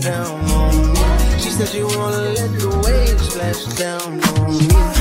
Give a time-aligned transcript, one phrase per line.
[0.00, 0.94] down on me.
[1.38, 4.99] She said she wanna let the waves splash down on me.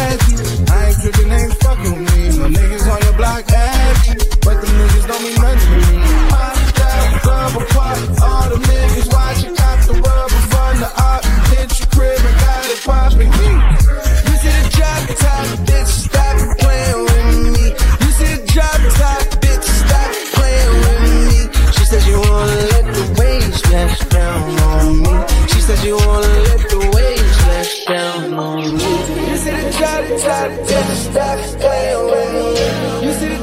[0.00, 0.36] Had you.
[0.72, 2.22] I ain't tripping, ain't fucking with me.
[2.38, 5.98] No niggas on your block had you, but the niggas don't mean nothing to me.
[6.32, 6.56] Pop
[7.24, 11.22] club apart, all the niggas watching, got the rubber from the op.
[11.52, 13.32] Hit your crib and got it popping.
[14.28, 17.64] You see the drop top, bitch, stop playing with me.
[18.02, 21.38] You see the drop top, bitch, stop playing with me.
[21.76, 25.12] She said she wanna let the waves splash down on me.
[25.52, 26.39] She said she wanna
[31.58, 33.06] playing with me.
[33.06, 33.38] You see the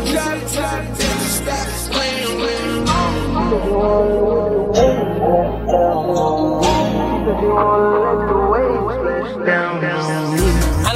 [0.95, 4.36] bitch, stop playing with me.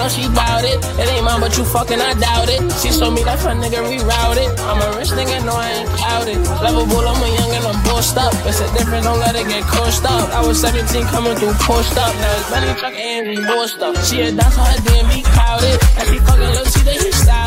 [0.01, 0.81] Know she bout it.
[0.97, 2.61] It ain't mine, but you fucking, I doubt it.
[2.81, 4.49] She told me that fun nigga rerouted.
[4.65, 6.41] I'm a rich nigga, no, I ain't clouded.
[6.65, 8.33] Lovable, I'm a young and I'm bossed up.
[8.49, 10.33] It's a difference, don't let it get coached up.
[10.33, 12.13] I was 17 coming through pushed up.
[12.17, 13.93] Now it's money truck and we bossed up.
[14.01, 15.77] She a dancer, her DMV crowded.
[16.01, 17.41] And she fucking look, see that he styled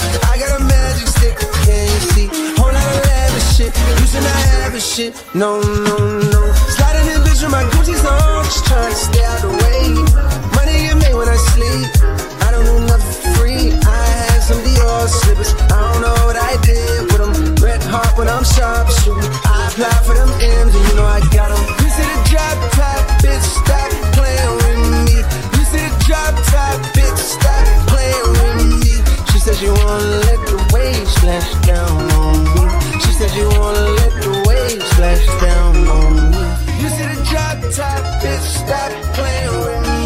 [0.00, 0.24] shit.
[0.24, 2.26] I got a magic stick, can you see?
[2.56, 3.72] Whole lot of lavish shit.
[4.00, 5.12] Used to not have this shit.
[5.34, 5.96] No, no,
[6.30, 6.52] no.
[6.76, 8.44] Sliding in bitch with my Gucci's on.
[8.44, 9.82] Just trying to stay out the way.
[10.56, 11.88] Money get made when I sleep.
[12.42, 13.72] I don't do nothing for free.
[13.72, 15.52] I had some Dior slippers.
[15.70, 17.34] I don't know what I did with them.
[17.56, 19.30] Red heart when I'm sharp shooting.
[19.44, 20.61] I apply for them M's
[29.84, 32.64] wanna let the waves splash down on me.
[33.02, 36.42] She said she wanna let the waves splash down on me.
[36.82, 40.00] You see the drop top, bitch, stop playing with me.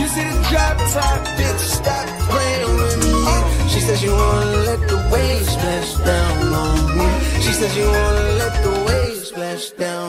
[0.00, 3.14] You see the drop top, bitch, stop playing with me.
[3.72, 7.08] She said she wanna let the waves splash down on me.
[7.44, 10.04] She said she wanna let the waves splash down.